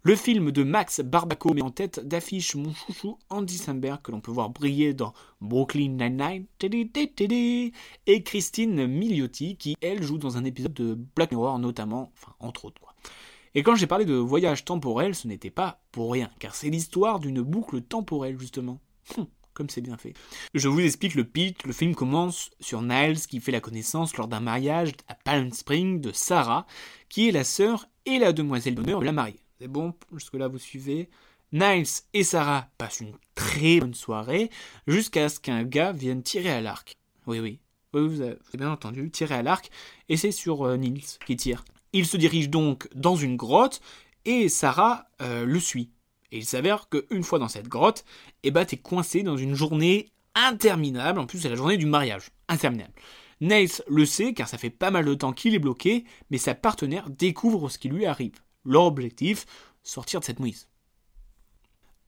Le 0.04 0.16
film 0.16 0.50
de 0.50 0.64
Max 0.64 1.00
Barbaco 1.00 1.54
met 1.54 1.62
en 1.62 1.70
tête 1.70 2.00
d'affiche 2.00 2.56
mon 2.56 2.72
chouchou 2.74 3.18
Andy 3.30 3.56
Samberg 3.56 4.02
que 4.02 4.10
l'on 4.10 4.20
peut 4.20 4.32
voir 4.32 4.50
briller 4.50 4.94
dans 4.94 5.12
Brooklyn 5.40 5.90
Nine-Nine 5.90 6.46
et 8.06 8.22
Christine 8.22 8.86
Milioti 8.86 9.56
qui 9.56 9.76
elle 9.80 10.02
joue 10.02 10.18
dans 10.18 10.36
un 10.36 10.44
épisode 10.44 10.74
de 10.74 10.98
Black 11.14 11.30
Mirror 11.30 11.58
notamment, 11.58 12.12
enfin 12.16 12.34
entre 12.40 12.64
autres 12.64 12.80
quoi. 12.80 12.94
Et 13.54 13.62
quand 13.62 13.74
j'ai 13.74 13.86
parlé 13.86 14.04
de 14.06 14.14
voyage 14.14 14.64
temporel, 14.64 15.14
ce 15.14 15.28
n'était 15.28 15.50
pas 15.50 15.82
pour 15.92 16.12
rien, 16.12 16.30
car 16.38 16.54
c'est 16.54 16.70
l'histoire 16.70 17.20
d'une 17.20 17.42
boucle 17.42 17.82
temporelle 17.82 18.38
justement. 18.38 18.80
Hum, 19.16 19.26
comme 19.54 19.70
c'est 19.70 19.80
bien 19.80 19.96
fait. 19.96 20.14
Je 20.54 20.68
vous 20.68 20.80
explique 20.80 21.14
le 21.14 21.24
pitch, 21.24 21.64
le 21.64 21.72
film 21.72 21.94
commence 21.94 22.50
sur 22.60 22.82
Niles 22.82 23.20
qui 23.20 23.40
fait 23.40 23.52
la 23.52 23.60
connaissance 23.60 24.16
lors 24.16 24.28
d'un 24.28 24.40
mariage 24.40 24.92
à 25.08 25.14
Palm 25.14 25.52
Springs 25.52 26.00
de 26.00 26.12
Sarah, 26.12 26.66
qui 27.08 27.28
est 27.28 27.32
la 27.32 27.44
sœur 27.44 27.88
et 28.06 28.18
la 28.18 28.32
demoiselle 28.32 28.74
d'honneur 28.74 29.00
de 29.00 29.06
la 29.06 29.12
mariée. 29.12 29.40
C'est 29.60 29.68
bon, 29.68 29.94
jusque-là 30.12 30.48
vous 30.48 30.58
suivez 30.58 31.08
Niles 31.52 31.86
et 32.14 32.24
Sarah 32.24 32.68
passent 32.78 33.00
une 33.00 33.14
très 33.34 33.80
bonne 33.80 33.94
soirée 33.94 34.50
jusqu'à 34.86 35.28
ce 35.28 35.38
qu'un 35.38 35.64
gars 35.64 35.92
vienne 35.92 36.22
tirer 36.22 36.50
à 36.50 36.60
l'arc. 36.60 36.96
Oui, 37.26 37.40
oui, 37.40 37.60
oui 37.94 38.08
vous, 38.08 38.20
avez, 38.22 38.38
bien 38.54 38.70
entendu, 38.70 39.10
tirer 39.10 39.34
à 39.34 39.42
l'arc, 39.42 39.70
et 40.08 40.16
c'est 40.16 40.32
sur 40.32 40.66
euh, 40.66 40.78
qui 41.26 41.36
tire. 41.36 41.64
Il 41.92 42.06
se 42.06 42.16
dirige 42.16 42.48
donc 42.48 42.88
dans 42.94 43.16
une 43.16 43.36
grotte 43.36 43.80
et 44.24 44.48
Sarah 44.48 45.06
euh, 45.20 45.44
le 45.44 45.60
suit. 45.60 45.90
Et 46.32 46.38
il 46.38 46.46
s'avère 46.46 46.88
qu'une 46.88 47.22
fois 47.22 47.38
dans 47.38 47.48
cette 47.48 47.68
grotte, 47.68 48.04
eh 48.42 48.50
ben, 48.50 48.64
t'es 48.64 48.78
coincé 48.78 49.22
dans 49.22 49.36
une 49.36 49.54
journée 49.54 50.08
interminable. 50.34 51.20
En 51.20 51.26
plus, 51.26 51.40
c'est 51.40 51.50
la 51.50 51.54
journée 51.54 51.76
du 51.76 51.86
mariage. 51.86 52.30
Interminable. 52.48 52.94
Niles 53.42 53.82
le 53.86 54.06
sait 54.06 54.34
car 54.34 54.48
ça 54.48 54.56
fait 54.56 54.70
pas 54.70 54.90
mal 54.90 55.04
de 55.04 55.14
temps 55.14 55.32
qu'il 55.32 55.54
est 55.54 55.58
bloqué, 55.58 56.04
mais 56.30 56.38
sa 56.38 56.54
partenaire 56.54 57.10
découvre 57.10 57.68
ce 57.68 57.78
qui 57.78 57.88
lui 57.88 58.06
arrive. 58.06 58.40
Leur 58.64 58.84
objectif, 58.84 59.46
sortir 59.82 60.20
de 60.20 60.24
cette 60.24 60.40
mouise. 60.40 60.68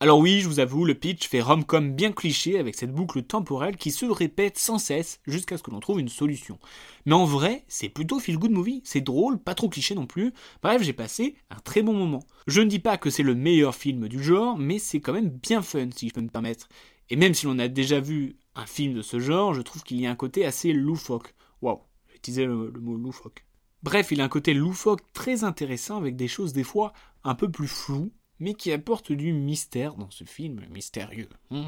Alors 0.01 0.19
oui, 0.19 0.41
je 0.41 0.49
vous 0.49 0.59
avoue, 0.61 0.85
le 0.85 0.95
pitch 0.95 1.29
fait 1.29 1.41
rom-com 1.41 1.95
bien 1.95 2.13
cliché 2.13 2.59
avec 2.59 2.75
cette 2.75 2.93
boucle 2.93 3.23
temporelle 3.23 3.77
qui 3.77 3.91
se 3.91 4.05
répète 4.05 4.59
sans 4.59 4.79
cesse 4.79 5.21
jusqu'à 5.27 5.57
ce 5.57 5.63
que 5.63 5.71
l'on 5.71 5.81
trouve 5.81 6.01
une 6.01 6.09
solution. 6.09 6.59
Mais 7.07 7.15
en 7.15 7.25
vrai, 7.25 7.65
c'est 7.69 7.89
plutôt 7.89 8.19
feel 8.19 8.37
good 8.37 8.51
movie, 8.51 8.83
c'est 8.85 9.01
drôle, 9.01 9.39
pas 9.39 9.55
trop 9.55 9.69
cliché 9.69 9.95
non 9.95 10.07
plus. 10.07 10.35
Bref, 10.63 10.83
j'ai 10.83 10.93
passé 10.93 11.37
un 11.49 11.61
très 11.61 11.83
bon 11.83 11.95
moment. 11.95 12.25
Je 12.49 12.61
ne 12.61 12.69
dis 12.69 12.81
pas 12.81 12.99
que 12.99 13.09
c'est 13.09 13.23
le 13.23 13.35
meilleur 13.35 13.75
film 13.75 14.09
du 14.09 14.23
genre, 14.23 14.59
mais 14.59 14.79
c'est 14.79 15.01
quand 15.01 15.13
même 15.13 15.31
bien 15.31 15.63
fun 15.63 15.89
si 15.95 16.09
je 16.09 16.15
peux 16.15 16.21
me 16.21 16.29
permettre. 16.29 16.69
Et 17.09 17.17
même 17.17 17.33
si 17.33 17.47
l'on 17.47 17.59
a 17.59 17.69
déjà 17.69 18.01
vu 18.01 18.37
un 18.57 18.67
film 18.67 18.95
de 18.95 19.03
ce 19.03 19.21
genre, 19.21 19.55
je 19.55 19.63
trouve 19.63 19.85
qu'il 19.85 20.01
y 20.01 20.07
a 20.07 20.11
un 20.11 20.17
côté 20.17 20.45
assez 20.45 20.73
loufoque. 20.73 21.35
Waouh, 21.63 21.81
j'ai 22.11 22.17
utilisé 22.17 22.45
le, 22.45 22.71
le 22.75 22.81
mot 22.81 22.97
loufoque. 22.97 23.47
Bref, 23.83 24.09
il 24.11 24.21
a 24.21 24.25
un 24.25 24.29
côté 24.29 24.55
loufoque 24.55 25.13
très 25.13 25.45
intéressant 25.45 25.97
avec 25.99 26.17
des 26.17 26.29
choses 26.29 26.53
des 26.53 26.65
fois 26.65 26.93
un 27.23 27.35
peu 27.35 27.51
plus 27.51 27.69
floues, 27.69 28.13
mais 28.41 28.55
qui 28.55 28.73
apporte 28.73 29.13
du 29.13 29.33
mystère 29.33 29.95
dans 29.95 30.11
ce 30.11 30.25
film 30.25 30.61
mystérieux. 30.71 31.29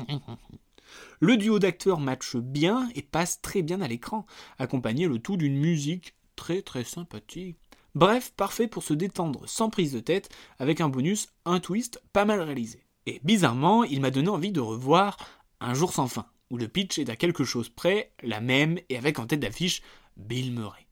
Le 1.20 1.36
duo 1.36 1.58
d'acteurs 1.58 2.00
matche 2.00 2.36
bien 2.36 2.88
et 2.94 3.02
passe 3.02 3.40
très 3.40 3.62
bien 3.62 3.80
à 3.80 3.88
l'écran, 3.88 4.26
accompagné 4.58 5.08
le 5.08 5.18
tout 5.18 5.36
d'une 5.36 5.58
musique 5.58 6.14
très 6.36 6.62
très 6.62 6.84
sympathique. 6.84 7.56
Bref, 7.94 8.32
parfait 8.36 8.68
pour 8.68 8.82
se 8.82 8.94
détendre 8.94 9.48
sans 9.48 9.70
prise 9.70 9.92
de 9.92 10.00
tête, 10.00 10.28
avec 10.58 10.80
un 10.80 10.88
bonus, 10.88 11.28
un 11.44 11.60
twist 11.60 12.02
pas 12.12 12.24
mal 12.24 12.40
réalisé. 12.40 12.84
Et 13.06 13.20
bizarrement, 13.24 13.84
il 13.84 14.00
m'a 14.00 14.10
donné 14.10 14.28
envie 14.28 14.52
de 14.52 14.60
revoir 14.60 15.16
Un 15.60 15.72
jour 15.72 15.92
sans 15.92 16.06
fin, 16.06 16.26
où 16.50 16.58
le 16.58 16.68
pitch 16.68 16.98
est 16.98 17.08
à 17.08 17.16
quelque 17.16 17.44
chose 17.44 17.70
près, 17.70 18.12
la 18.22 18.40
même, 18.40 18.78
et 18.90 18.98
avec 18.98 19.18
en 19.18 19.26
tête 19.26 19.40
d'affiche 19.40 19.80
Bill 20.16 20.52
Murray. 20.52 20.86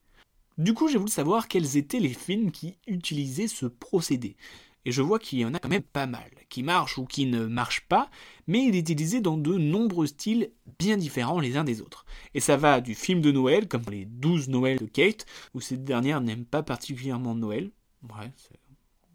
Du 0.56 0.72
coup, 0.72 0.88
j'ai 0.88 0.98
voulu 0.98 1.10
savoir 1.10 1.48
quels 1.48 1.76
étaient 1.76 2.00
les 2.00 2.14
films 2.14 2.52
qui 2.52 2.78
utilisaient 2.86 3.48
ce 3.48 3.66
procédé. 3.66 4.36
Et 4.84 4.92
je 4.92 5.02
vois 5.02 5.18
qu'il 5.18 5.38
y 5.38 5.44
en 5.44 5.54
a 5.54 5.58
quand 5.58 5.68
même 5.68 5.82
pas 5.82 6.06
mal, 6.06 6.30
qui 6.48 6.62
marchent 6.62 6.98
ou 6.98 7.04
qui 7.04 7.26
ne 7.26 7.46
marchent 7.46 7.86
pas, 7.88 8.10
mais 8.46 8.64
il 8.64 8.76
est 8.76 8.80
utilisé 8.80 9.20
dans 9.20 9.38
de 9.38 9.56
nombreux 9.56 10.06
styles 10.06 10.50
bien 10.78 10.96
différents 10.96 11.40
les 11.40 11.56
uns 11.56 11.64
des 11.64 11.80
autres. 11.80 12.04
Et 12.34 12.40
ça 12.40 12.56
va 12.56 12.80
du 12.80 12.94
film 12.94 13.20
de 13.20 13.32
Noël, 13.32 13.68
comme 13.68 13.84
les 13.90 14.04
12 14.04 14.48
Noëls 14.48 14.78
de 14.78 14.86
Kate, 14.86 15.26
où 15.54 15.60
cette 15.60 15.84
dernière 15.84 16.20
n'aime 16.20 16.44
pas 16.44 16.62
particulièrement 16.62 17.34
Noël. 17.34 17.70
Ouais, 18.02 18.30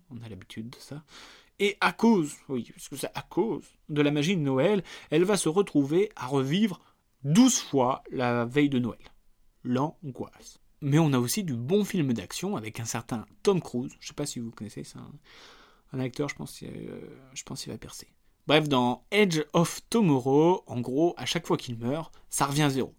on 0.09 0.21
a 0.23 0.29
l'habitude 0.29 0.71
de 0.71 0.77
ça. 0.79 1.03
Et 1.59 1.77
à 1.81 1.91
cause, 1.91 2.35
oui, 2.47 2.71
parce 2.73 2.87
que 2.87 2.95
c'est 2.95 3.11
à 3.13 3.21
cause 3.21 3.65
de 3.89 4.01
la 4.01 4.11
magie 4.11 4.37
de 4.37 4.41
Noël, 4.41 4.83
elle 5.09 5.25
va 5.25 5.37
se 5.37 5.49
retrouver 5.49 6.09
à 6.15 6.25
revivre 6.25 6.79
12 7.25 7.59
fois 7.59 8.01
la 8.11 8.45
veille 8.45 8.69
de 8.69 8.79
Noël. 8.79 8.99
L'angoisse. 9.63 10.59
Mais 10.81 10.99
on 10.99 11.11
a 11.11 11.19
aussi 11.19 11.43
du 11.43 11.55
bon 11.55 11.83
film 11.83 12.13
d'action 12.13 12.55
avec 12.55 12.79
un 12.79 12.85
certain 12.85 13.25
Tom 13.43 13.61
Cruise. 13.61 13.91
Je 13.99 14.07
sais 14.07 14.13
pas 14.13 14.25
si 14.25 14.39
vous 14.39 14.51
connaissez, 14.51 14.85
c'est 14.85 14.97
un, 15.91 15.99
acteur, 15.99 16.29
je 16.29 16.35
pense, 16.35 16.63
euh, 16.63 17.55
qu'il 17.55 17.71
va 17.71 17.77
percer. 17.77 18.07
Bref, 18.47 18.67
dans 18.67 19.03
Edge 19.11 19.41
of 19.53 19.81
Tomorrow, 19.89 20.63
en 20.65 20.81
gros, 20.81 21.13
à 21.17 21.25
chaque 21.25 21.45
fois 21.45 21.57
qu'il 21.57 21.77
meurt, 21.77 22.13
ça 22.29 22.45
revient 22.45 22.63
à 22.63 22.69
zéro. 22.69 22.95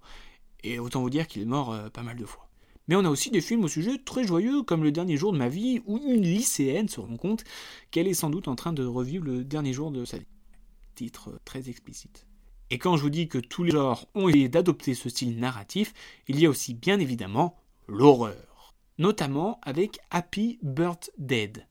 Et 0.62 0.78
autant 0.78 1.00
vous 1.00 1.10
dire 1.10 1.26
qu'il 1.26 1.42
est 1.42 1.46
mort 1.46 1.72
euh, 1.72 1.88
pas 1.88 2.02
mal 2.02 2.16
de 2.16 2.24
fois. 2.24 2.48
Mais 2.88 2.96
on 2.96 3.04
a 3.04 3.10
aussi 3.10 3.30
des 3.30 3.40
films 3.40 3.64
au 3.64 3.68
sujet 3.68 3.98
très 3.98 4.24
joyeux, 4.24 4.62
comme 4.62 4.82
Le 4.82 4.92
dernier 4.92 5.16
jour 5.16 5.32
de 5.32 5.38
ma 5.38 5.48
vie, 5.48 5.80
où 5.86 5.98
une 5.98 6.22
lycéenne 6.22 6.88
se 6.88 7.00
rend 7.00 7.16
compte 7.16 7.44
qu'elle 7.90 8.08
est 8.08 8.14
sans 8.14 8.30
doute 8.30 8.48
en 8.48 8.56
train 8.56 8.72
de 8.72 8.84
revivre 8.84 9.24
le 9.24 9.44
dernier 9.44 9.72
jour 9.72 9.90
de 9.90 10.04
sa 10.04 10.18
vie. 10.18 10.26
Titre 10.94 11.40
très 11.44 11.68
explicite. 11.68 12.26
Et 12.70 12.78
quand 12.78 12.96
je 12.96 13.02
vous 13.02 13.10
dis 13.10 13.28
que 13.28 13.38
tous 13.38 13.64
les 13.64 13.72
genres 13.72 14.06
ont 14.14 14.28
essayé 14.28 14.48
d'adopter 14.48 14.94
ce 14.94 15.08
style 15.08 15.38
narratif, 15.38 15.92
il 16.28 16.38
y 16.40 16.46
a 16.46 16.50
aussi 16.50 16.74
bien 16.74 17.00
évidemment 17.00 17.56
l'horreur. 17.88 18.74
Notamment 18.98 19.58
avec 19.62 19.98
Happy 20.10 20.58
Bird 20.62 21.10
Dead. 21.18 21.66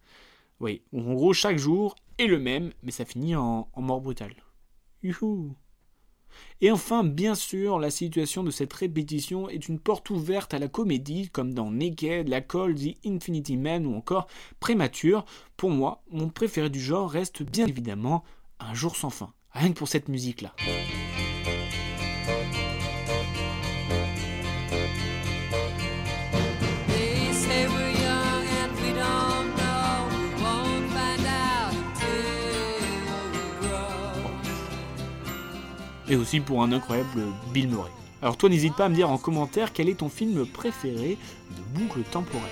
Oui, 0.59 0.81
en 0.93 1.13
gros 1.13 1.33
chaque 1.33 1.57
jour 1.57 1.95
est 2.17 2.27
le 2.27 2.39
même, 2.39 2.71
mais 2.83 2.91
ça 2.91 3.05
finit 3.05 3.35
en, 3.35 3.69
mort 3.77 4.01
brutale. 4.01 4.35
Youhou 5.03 5.55
et 6.61 6.71
enfin, 6.71 7.03
bien 7.03 7.33
sûr, 7.33 7.79
la 7.79 7.89
situation 7.89 8.43
de 8.43 8.51
cette 8.51 8.71
répétition 8.71 9.49
est 9.49 9.67
une 9.67 9.79
porte 9.79 10.11
ouverte 10.11 10.53
à 10.53 10.59
la 10.59 10.67
comédie, 10.67 11.29
comme 11.29 11.55
dans 11.55 11.71
Naked, 11.71 12.27
La 12.27 12.41
Colle, 12.41 12.75
The 12.75 12.95
Infinity 13.03 13.57
Man 13.57 13.87
ou 13.87 13.95
encore 13.95 14.27
Prémature. 14.59 15.25
Pour 15.57 15.71
moi, 15.71 16.03
mon 16.11 16.29
préféré 16.29 16.69
du 16.69 16.79
genre 16.79 17.09
reste 17.09 17.41
bien 17.41 17.65
évidemment 17.65 18.23
Un 18.59 18.75
jour 18.75 18.95
sans 18.95 19.09
fin. 19.09 19.33
Rien 19.51 19.69
que 19.69 19.77
pour 19.79 19.87
cette 19.87 20.07
musique-là. 20.07 20.53
Et 36.09 36.15
aussi 36.15 36.39
pour 36.39 36.63
un 36.63 36.71
incroyable 36.71 37.21
Bill 37.53 37.69
Murray. 37.69 37.91
Alors 38.21 38.35
toi 38.35 38.49
n'hésite 38.49 38.75
pas 38.75 38.85
à 38.85 38.89
me 38.89 38.95
dire 38.95 39.09
en 39.09 39.17
commentaire 39.17 39.71
quel 39.71 39.89
est 39.89 39.99
ton 39.99 40.09
film 40.09 40.45
préféré 40.45 41.17
de 41.51 41.79
boucle 41.79 42.01
temporelle. 42.11 42.49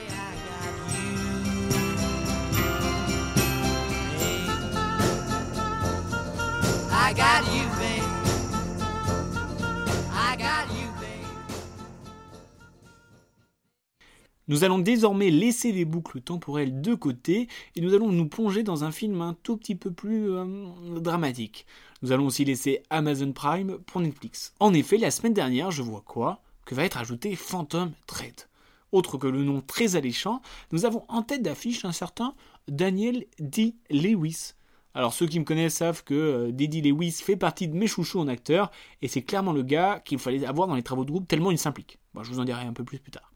Nous 14.49 14.63
allons 14.63 14.79
désormais 14.79 15.29
laisser 15.29 15.73
les 15.73 15.83
boucles 15.83 16.21
temporelles 16.21 16.79
de 16.79 16.95
côté 16.95 17.49
et 17.75 17.81
nous 17.81 17.93
allons 17.93 18.13
nous 18.13 18.29
plonger 18.29 18.63
dans 18.63 18.85
un 18.85 18.91
film 18.91 19.21
un 19.21 19.35
tout 19.43 19.57
petit 19.57 19.75
peu 19.75 19.91
plus 19.91 20.31
euh, 20.31 20.45
dramatique. 20.99 21.65
Nous 22.01 22.11
allons 22.11 22.27
aussi 22.27 22.45
laisser 22.45 22.83
Amazon 22.89 23.31
Prime 23.31 23.79
pour 23.79 24.01
Netflix. 24.01 24.53
En 24.59 24.73
effet, 24.73 24.97
la 24.97 25.11
semaine 25.11 25.33
dernière, 25.33 25.71
je 25.71 25.81
vois 25.81 26.03
quoi? 26.05 26.41
Que 26.65 26.75
va 26.75 26.83
être 26.83 26.97
ajouté 26.97 27.35
Phantom 27.35 27.91
Thread. 28.05 28.41
Autre 28.91 29.17
que 29.17 29.27
le 29.27 29.43
nom 29.43 29.61
très 29.61 29.95
alléchant, 29.95 30.41
nous 30.71 30.85
avons 30.85 31.03
en 31.07 31.23
tête 31.23 31.41
d'affiche 31.41 31.85
un 31.85 31.91
certain 31.91 32.35
Daniel 32.67 33.25
D. 33.39 33.75
Lewis. 33.89 34.53
Alors 34.93 35.13
ceux 35.13 35.27
qui 35.27 35.39
me 35.39 35.45
connaissent 35.45 35.75
savent 35.75 36.03
que 36.03 36.13
euh, 36.13 36.51
D. 36.51 36.67
Lewis 36.81 37.11
fait 37.11 37.35
partie 37.35 37.67
de 37.67 37.75
mes 37.75 37.87
chouchous 37.87 38.19
en 38.19 38.27
acteur, 38.27 38.71
et 39.01 39.07
c'est 39.07 39.21
clairement 39.21 39.53
le 39.53 39.63
gars 39.63 40.01
qu'il 40.03 40.19
fallait 40.19 40.45
avoir 40.45 40.67
dans 40.67 40.75
les 40.75 40.83
travaux 40.83 41.05
de 41.05 41.11
groupe 41.11 41.27
tellement 41.27 41.51
il 41.51 41.59
s'implique. 41.59 41.99
Bon, 42.13 42.23
je 42.23 42.31
vous 42.31 42.39
en 42.39 42.45
dirai 42.45 42.61
un 42.61 42.73
peu 42.73 42.83
plus 42.83 42.99
plus 42.99 43.11
tard. 43.11 43.31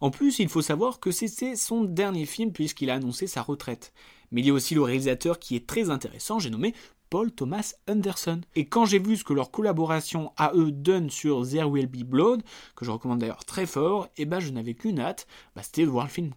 En 0.00 0.10
plus, 0.10 0.38
il 0.38 0.48
faut 0.48 0.62
savoir 0.62 0.98
que 0.98 1.10
c'est 1.10 1.56
son 1.56 1.84
dernier 1.84 2.24
film 2.24 2.52
puisqu'il 2.52 2.88
a 2.88 2.94
annoncé 2.94 3.26
sa 3.26 3.42
retraite. 3.42 3.92
Mais 4.30 4.40
il 4.40 4.46
y 4.46 4.50
a 4.50 4.54
aussi 4.54 4.74
le 4.74 4.80
réalisateur 4.80 5.38
qui 5.38 5.56
est 5.56 5.66
très 5.66 5.90
intéressant, 5.90 6.38
j'ai 6.38 6.50
nommé 6.50 6.74
Paul 7.10 7.32
Thomas 7.32 7.74
Anderson. 7.88 8.40
Et 8.54 8.66
quand 8.66 8.86
j'ai 8.86 9.00
vu 9.00 9.16
ce 9.16 9.24
que 9.24 9.32
leur 9.32 9.50
collaboration 9.50 10.32
à 10.36 10.52
eux 10.54 10.70
donne 10.70 11.10
sur 11.10 11.46
There 11.46 11.68
Will 11.68 11.88
Be 11.88 12.04
Blood, 12.04 12.42
que 12.76 12.84
je 12.84 12.90
recommande 12.92 13.18
d'ailleurs 13.18 13.44
très 13.44 13.66
fort, 13.66 14.06
et 14.16 14.22
eh 14.22 14.24
ben 14.24 14.38
je 14.38 14.50
n'avais 14.50 14.74
qu'une 14.74 15.00
hâte, 15.00 15.26
bah, 15.56 15.62
c'était 15.62 15.82
de 15.84 15.90
voir 15.90 16.06
le 16.06 16.10
film. 16.10 16.32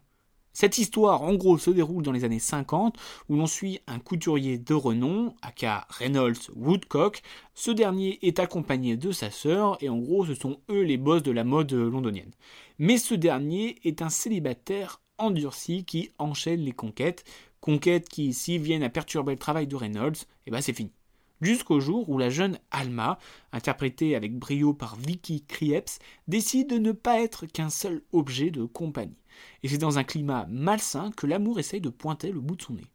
Cette 0.55 0.77
histoire, 0.77 1.23
en 1.23 1.33
gros, 1.33 1.57
se 1.57 1.71
déroule 1.71 2.03
dans 2.03 2.11
les 2.11 2.25
années 2.25 2.37
50, 2.37 2.97
où 3.27 3.35
l'on 3.35 3.47
suit 3.47 3.79
un 3.87 3.97
couturier 3.97 4.59
de 4.59 4.73
renom, 4.75 5.33
aka 5.41 5.87
Reynolds 5.89 6.51
Woodcock. 6.55 7.23
Ce 7.55 7.71
dernier 7.71 8.19
est 8.21 8.39
accompagné 8.39 8.95
de 8.95 9.11
sa 9.11 9.31
sœur, 9.31 9.77
et 9.81 9.89
en 9.89 9.97
gros, 9.97 10.25
ce 10.25 10.35
sont 10.35 10.59
eux 10.69 10.83
les 10.83 10.97
boss 10.97 11.23
de 11.23 11.31
la 11.31 11.43
mode 11.43 11.73
londonienne. 11.73 12.31
Mais 12.77 12.97
ce 12.97 13.15
dernier 13.15 13.79
est 13.83 14.03
un 14.03 14.09
célibataire 14.09 15.01
endurci 15.17 15.85
qui 15.85 16.11
enchaîne 16.19 16.61
les 16.61 16.71
conquêtes, 16.71 17.23
conquêtes 17.63 18.09
qui 18.09 18.27
ici 18.27 18.57
viennent 18.57 18.83
à 18.83 18.89
perturber 18.89 19.31
le 19.31 19.39
travail 19.39 19.67
de 19.67 19.77
Reynolds, 19.77 20.17
et 20.45 20.51
ben 20.51 20.59
c'est 20.59 20.73
fini. 20.73 20.91
Jusqu'au 21.39 21.79
jour 21.79 22.09
où 22.09 22.17
la 22.17 22.29
jeune 22.29 22.59
Alma, 22.71 23.17
interprétée 23.53 24.17
avec 24.17 24.37
brio 24.37 24.73
par 24.73 24.97
Vicky 24.97 25.45
Krieps, 25.45 25.99
décide 26.27 26.69
de 26.69 26.77
ne 26.77 26.91
pas 26.91 27.21
être 27.21 27.45
qu'un 27.45 27.69
seul 27.69 28.01
objet 28.11 28.51
de 28.51 28.65
compagnie. 28.65 29.15
Et 29.63 29.69
c'est 29.69 29.77
dans 29.77 29.97
un 29.97 30.03
climat 30.03 30.45
malsain 30.49 31.11
que 31.15 31.25
l'amour 31.25 31.57
essaye 31.57 31.79
de 31.79 31.87
pointer 31.87 32.33
le 32.33 32.41
bout 32.41 32.57
de 32.57 32.63
son 32.63 32.73
nez. 32.73 32.92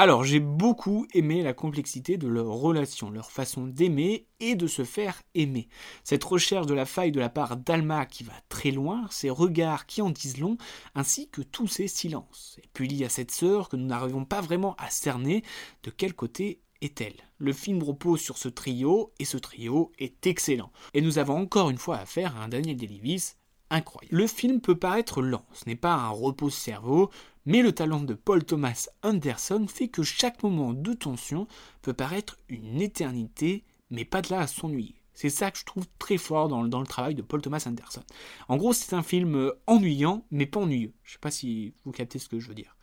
Alors, 0.00 0.22
j'ai 0.22 0.38
beaucoup 0.38 1.08
aimé 1.12 1.42
la 1.42 1.54
complexité 1.54 2.18
de 2.18 2.28
leur 2.28 2.46
relation, 2.46 3.10
leur 3.10 3.32
façon 3.32 3.66
d'aimer 3.66 4.28
et 4.38 4.54
de 4.54 4.68
se 4.68 4.84
faire 4.84 5.20
aimer. 5.34 5.68
Cette 6.04 6.22
recherche 6.22 6.66
de 6.66 6.74
la 6.74 6.86
faille 6.86 7.10
de 7.10 7.18
la 7.18 7.28
part 7.28 7.56
d'Alma 7.56 8.06
qui 8.06 8.22
va 8.22 8.34
très 8.48 8.70
loin, 8.70 9.08
ses 9.10 9.28
regards 9.28 9.86
qui 9.86 10.00
en 10.00 10.10
disent 10.10 10.38
long, 10.38 10.56
ainsi 10.94 11.28
que 11.30 11.42
tous 11.42 11.66
ses 11.66 11.88
silences. 11.88 12.60
Et 12.62 12.68
puis 12.74 12.86
il 12.86 12.94
y 12.94 13.04
a 13.04 13.08
cette 13.08 13.32
sœur 13.32 13.68
que 13.68 13.74
nous 13.74 13.86
n'arrivons 13.86 14.24
pas 14.24 14.40
vraiment 14.40 14.76
à 14.76 14.88
cerner 14.88 15.42
de 15.82 15.90
quel 15.90 16.14
côté 16.14 16.60
est-elle. 16.80 17.16
Le 17.38 17.52
film 17.52 17.82
repose 17.82 18.20
sur 18.20 18.38
ce 18.38 18.48
trio, 18.48 19.12
et 19.18 19.24
ce 19.24 19.36
trio 19.36 19.90
est 19.98 20.28
excellent. 20.28 20.70
Et 20.94 21.00
nous 21.00 21.18
avons 21.18 21.38
encore 21.38 21.70
une 21.70 21.78
fois 21.78 21.96
affaire 21.96 22.36
à 22.36 22.44
un 22.44 22.48
Daniel 22.48 22.76
Day-Lewis 22.76 23.32
incroyable. 23.70 24.16
Le 24.16 24.26
film 24.26 24.60
peut 24.60 24.76
paraître 24.76 25.22
lent, 25.22 25.44
ce 25.52 25.64
n'est 25.66 25.76
pas 25.76 25.94
un 25.94 26.08
repose-cerveau, 26.08 27.10
mais 27.46 27.62
le 27.62 27.72
talent 27.72 28.00
de 28.02 28.14
Paul 28.14 28.44
Thomas 28.44 28.88
Anderson 29.02 29.66
fait 29.68 29.88
que 29.88 30.02
chaque 30.02 30.42
moment 30.42 30.72
de 30.72 30.92
tension 30.92 31.46
peut 31.82 31.94
paraître 31.94 32.36
une 32.48 32.80
éternité, 32.80 33.64
mais 33.90 34.04
pas 34.04 34.22
de 34.22 34.30
là 34.30 34.40
à 34.40 34.46
s'ennuyer. 34.46 34.96
C'est 35.14 35.30
ça 35.30 35.50
que 35.50 35.58
je 35.58 35.64
trouve 35.64 35.86
très 35.98 36.16
fort 36.16 36.46
dans, 36.46 36.62
le 36.62 36.86
travail 36.86 37.16
de 37.16 37.22
Paul 37.22 37.42
Thomas 37.42 37.64
Anderson. 37.66 38.04
En 38.46 38.56
gros, 38.56 38.72
c'est 38.72 38.94
un 38.94 39.02
film 39.02 39.34
euh, 39.34 39.60
ennuyant, 39.66 40.24
mais 40.30 40.46
pas 40.46 40.60
ennuyeux. 40.60 40.92
Je 41.02 41.10
ne 41.10 41.12
sais 41.14 41.18
pas 41.18 41.32
si 41.32 41.74
vous 41.84 41.90
captez 41.90 42.20
ce 42.20 42.28
que 42.28 42.38
je 42.38 42.46
veux 42.46 42.54
dire. 42.54 42.76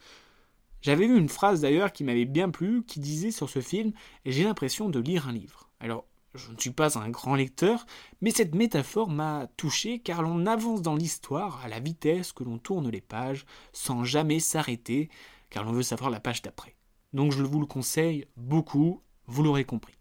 J'avais 0.82 1.08
vu 1.08 1.18
une 1.18 1.30
phrase 1.30 1.62
d'ailleurs 1.62 1.94
qui 1.94 2.04
m'avait 2.04 2.26
bien 2.26 2.50
plu, 2.50 2.84
qui 2.84 3.00
disait 3.00 3.32
sur 3.32 3.50
ce 3.50 3.62
film 3.62 3.94
J'ai 4.26 4.44
l'impression 4.44 4.90
de 4.90 5.00
lire 5.00 5.30
un 5.30 5.32
livre. 5.32 5.70
Alors, 5.80 6.06
je 6.36 6.52
ne 6.52 6.58
suis 6.58 6.72
pas 6.72 6.98
un 6.98 7.10
grand 7.10 7.36
lecteur, 7.36 7.86
mais 8.22 8.32
cette 8.32 8.56
métaphore 8.56 9.10
m'a 9.10 9.48
touché 9.58 10.00
car 10.00 10.22
l'on 10.22 10.46
avance 10.46 10.82
dans 10.82 10.96
l'histoire 10.96 11.62
à 11.64 11.68
la 11.68 11.80
vitesse 11.80 12.32
que 12.32 12.44
l'on 12.44 12.58
tourne 12.58 12.90
les 12.90 13.02
pages 13.02 13.46
sans 13.74 14.04
jamais 14.04 14.40
s'arrêter 14.40 15.10
car 15.50 15.64
l'on 15.64 15.72
veut 15.72 15.84
savoir 15.84 16.10
la 16.10 16.20
page 16.20 16.42
d'après. 16.42 16.76
Donc 17.14 17.32
je 17.32 17.44
vous 17.44 17.60
le 17.60 17.66
conseille 17.66 18.26
beaucoup, 18.36 19.02
vous 19.28 19.44
l'aurez 19.44 19.66
compris. 19.66 19.96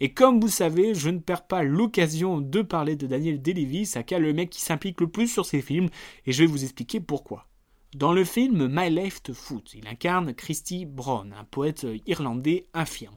Et 0.00 0.14
comme 0.14 0.40
vous 0.40 0.48
savez, 0.48 0.94
je 0.94 1.10
ne 1.10 1.18
perds 1.18 1.46
pas 1.46 1.62
l'occasion 1.62 2.40
de 2.40 2.62
parler 2.62 2.96
de 2.96 3.06
Daniel 3.06 3.40
Day-Lewis, 3.40 3.92
aka 3.96 4.18
le 4.18 4.32
mec 4.32 4.50
qui 4.50 4.62
s'implique 4.62 5.00
le 5.00 5.08
plus 5.08 5.28
sur 5.28 5.44
ses 5.44 5.60
films, 5.60 5.90
et 6.24 6.32
je 6.32 6.42
vais 6.42 6.50
vous 6.50 6.64
expliquer 6.64 7.00
pourquoi. 7.00 7.46
Dans 7.94 8.12
le 8.12 8.24
film 8.24 8.68
My 8.70 8.88
Left 8.88 9.32
Foot, 9.32 9.74
il 9.74 9.86
incarne 9.86 10.32
Christy 10.32 10.86
Brown, 10.86 11.34
un 11.38 11.44
poète 11.44 11.86
irlandais 12.06 12.66
infirme. 12.72 13.16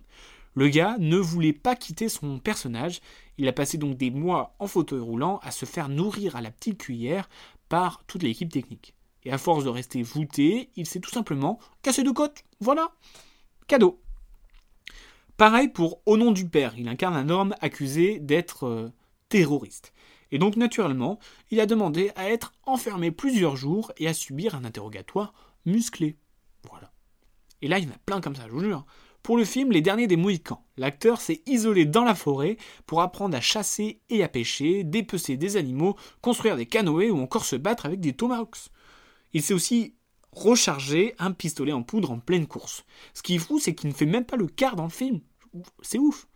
Le 0.55 0.69
gars 0.69 0.97
ne 0.99 1.17
voulait 1.17 1.53
pas 1.53 1.75
quitter 1.75 2.09
son 2.09 2.39
personnage, 2.39 3.01
il 3.37 3.47
a 3.47 3.53
passé 3.53 3.77
donc 3.77 3.97
des 3.97 4.11
mois 4.11 4.55
en 4.59 4.67
fauteuil 4.67 4.99
roulant 4.99 5.39
à 5.41 5.51
se 5.51 5.65
faire 5.65 5.89
nourrir 5.89 6.35
à 6.35 6.41
la 6.41 6.51
petite 6.51 6.77
cuillère 6.77 7.29
par 7.69 8.03
toute 8.05 8.23
l'équipe 8.23 8.51
technique. 8.51 8.93
Et 9.23 9.31
à 9.31 9.37
force 9.37 9.63
de 9.63 9.69
rester 9.69 10.03
voûté, 10.03 10.69
il 10.75 10.85
s'est 10.85 10.99
tout 10.99 11.09
simplement 11.09 11.59
cassé 11.81 12.03
de 12.03 12.11
côte. 12.11 12.43
Voilà. 12.59 12.91
Cadeau. 13.67 13.99
Pareil 15.37 15.69
pour 15.69 16.01
Au 16.05 16.17
nom 16.17 16.31
du 16.31 16.47
père, 16.47 16.73
il 16.77 16.87
incarne 16.87 17.15
un 17.15 17.29
homme 17.29 17.55
accusé 17.61 18.19
d'être 18.19 18.67
euh, 18.67 18.89
terroriste. 19.29 19.93
Et 20.31 20.37
donc 20.37 20.57
naturellement, 20.57 21.19
il 21.51 21.59
a 21.59 21.65
demandé 21.65 22.11
à 22.15 22.29
être 22.29 22.53
enfermé 22.65 23.11
plusieurs 23.11 23.55
jours 23.55 23.91
et 23.97 24.07
à 24.07 24.13
subir 24.13 24.55
un 24.55 24.65
interrogatoire 24.65 25.33
musclé. 25.65 26.17
Voilà. 26.69 26.91
Et 27.61 27.67
là, 27.67 27.79
il 27.79 27.85
y 27.85 27.87
en 27.87 27.95
a 27.95 27.99
plein 28.05 28.21
comme 28.21 28.35
ça, 28.35 28.47
je 28.47 28.51
vous 28.51 28.59
jure. 28.59 28.85
Pour 29.23 29.37
le 29.37 29.45
film 29.45 29.71
Les 29.71 29.79
Derniers 29.79 30.07
des 30.07 30.17
Mohicans, 30.17 30.61
l'acteur 30.75 31.21
s'est 31.21 31.41
isolé 31.45 31.85
dans 31.85 32.03
la 32.03 32.13
forêt 32.13 32.57
pour 32.85 33.01
apprendre 33.01 33.37
à 33.37 33.39
chasser 33.39 34.01
et 34.09 34.21
à 34.21 34.27
pêcher, 34.27 34.83
dépecer 34.83 35.37
des 35.37 35.55
animaux, 35.55 35.95
construire 36.21 36.57
des 36.57 36.65
canoës 36.65 37.09
ou 37.09 37.21
encore 37.21 37.45
se 37.45 37.55
battre 37.55 37.85
avec 37.85 38.01
des 38.01 38.11
tomahawks. 38.11 38.69
Il 39.31 39.41
s'est 39.41 39.53
aussi 39.53 39.95
rechargé 40.33 41.15
un 41.19 41.31
pistolet 41.31 41.71
en 41.71 41.83
poudre 41.83 42.11
en 42.11 42.19
pleine 42.19 42.47
course. 42.47 42.83
Ce 43.13 43.23
qui 43.23 43.35
est 43.35 43.39
fou, 43.39 43.59
c'est 43.59 43.73
qu'il 43.73 43.89
ne 43.89 43.95
fait 43.95 44.05
même 44.05 44.25
pas 44.25 44.35
le 44.35 44.47
quart 44.47 44.75
dans 44.75 44.83
le 44.83 44.89
film. 44.89 45.21
C'est 45.81 45.99
ouf. 45.99 46.27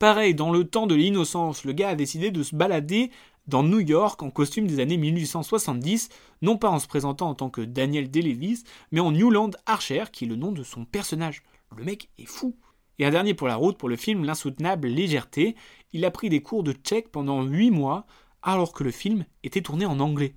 Pareil, 0.00 0.34
dans 0.34 0.50
le 0.50 0.64
temps 0.64 0.88
de 0.88 0.96
l'innocence, 0.96 1.64
le 1.64 1.72
gars 1.74 1.90
a 1.90 1.94
décidé 1.94 2.32
de 2.32 2.42
se 2.42 2.56
balader 2.56 3.12
dans 3.48 3.62
New 3.62 3.80
York 3.80 4.22
en 4.22 4.30
costume 4.30 4.66
des 4.66 4.78
années 4.78 4.98
1870, 4.98 6.10
non 6.42 6.58
pas 6.58 6.68
en 6.68 6.78
se 6.78 6.86
présentant 6.86 7.30
en 7.30 7.34
tant 7.34 7.50
que 7.50 7.62
Daniel 7.62 8.10
Day-Lewis, 8.10 8.64
mais 8.92 9.00
en 9.00 9.10
Newland 9.10 9.50
Archer, 9.66 10.04
qui 10.12 10.26
est 10.26 10.28
le 10.28 10.36
nom 10.36 10.52
de 10.52 10.62
son 10.62 10.84
personnage. 10.84 11.42
Le 11.76 11.84
mec 11.84 12.10
est 12.18 12.26
fou. 12.26 12.56
Et 12.98 13.06
un 13.06 13.10
dernier 13.10 13.34
pour 13.34 13.48
la 13.48 13.56
route 13.56 13.78
pour 13.78 13.88
le 13.88 13.96
film 13.96 14.24
L'insoutenable 14.24 14.88
légèreté. 14.88 15.56
Il 15.92 16.04
a 16.04 16.10
pris 16.10 16.28
des 16.28 16.42
cours 16.42 16.62
de 16.62 16.72
tchèque 16.72 17.10
pendant 17.10 17.42
8 17.42 17.70
mois, 17.70 18.06
alors 18.42 18.72
que 18.72 18.84
le 18.84 18.90
film 18.90 19.24
était 19.42 19.62
tourné 19.62 19.86
en 19.86 19.98
anglais. 20.00 20.34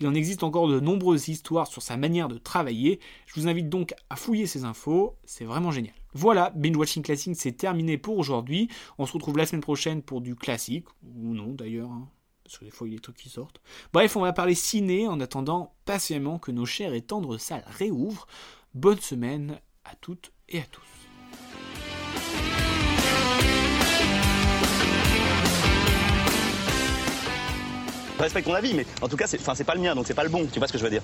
Il 0.00 0.06
en 0.06 0.14
existe 0.14 0.42
encore 0.42 0.68
de 0.68 0.80
nombreuses 0.80 1.28
histoires 1.28 1.66
sur 1.66 1.82
sa 1.82 1.96
manière 1.96 2.28
de 2.28 2.38
travailler. 2.38 3.00
Je 3.26 3.40
vous 3.40 3.48
invite 3.48 3.68
donc 3.68 3.94
à 4.10 4.16
fouiller 4.16 4.46
ces 4.46 4.64
infos, 4.64 5.16
c'est 5.24 5.44
vraiment 5.44 5.70
génial. 5.70 5.94
Voilà, 6.14 6.50
Binge 6.56 6.76
Watching 6.76 7.02
Classic, 7.02 7.34
c'est 7.36 7.52
terminé 7.52 7.98
pour 7.98 8.16
aujourd'hui. 8.16 8.68
On 8.98 9.06
se 9.06 9.12
retrouve 9.12 9.36
la 9.36 9.46
semaine 9.46 9.60
prochaine 9.60 10.02
pour 10.02 10.20
du 10.20 10.34
classique, 10.34 10.86
ou 11.02 11.34
non 11.34 11.52
d'ailleurs, 11.52 11.90
hein, 11.90 12.08
parce 12.48 12.58
que 12.58 12.64
des 12.64 12.70
fois 12.70 12.88
il 12.88 12.92
y 12.92 12.94
a 12.94 12.96
des 12.96 13.02
trucs 13.02 13.18
qui 13.18 13.28
sortent. 13.28 13.60
Bref, 13.92 14.16
on 14.16 14.22
va 14.22 14.32
parler 14.32 14.54
ciné 14.54 15.06
en 15.06 15.20
attendant 15.20 15.74
patiemment 15.84 16.38
que 16.38 16.50
nos 16.50 16.64
chères 16.64 16.94
et 16.94 17.02
tendres 17.02 17.36
salles 17.36 17.64
réouvrent. 17.66 18.26
Bonne 18.72 19.00
semaine 19.00 19.60
à 19.84 19.94
toutes 19.96 20.32
et 20.48 20.60
à 20.60 20.64
tous. 20.64 20.82
Respecte 28.18 28.46
ton 28.46 28.54
avis, 28.54 28.72
mais 28.74 28.86
en 29.02 29.08
tout 29.08 29.16
cas, 29.16 29.26
c'est 29.26 29.64
pas 29.64 29.74
le 29.74 29.80
mien, 29.80 29.94
donc 29.94 30.06
c'est 30.06 30.14
pas 30.14 30.24
le 30.24 30.30
bon. 30.30 30.46
Tu 30.46 30.58
vois 30.58 30.66
ce 30.66 30.72
que 30.72 30.78
je 30.78 30.84
veux 30.84 30.90
dire? 30.90 31.02